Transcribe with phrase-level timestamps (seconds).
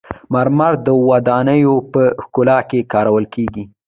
[0.33, 3.63] مرمر د ودانیو په ښکلا کې کارول کیږي.